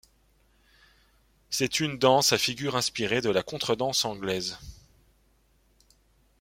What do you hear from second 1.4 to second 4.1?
C'est une danse à figures inspirée de la contredanse